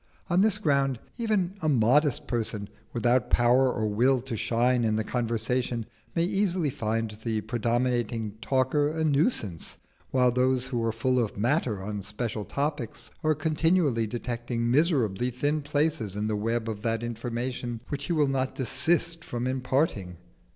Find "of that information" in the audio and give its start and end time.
16.67-17.79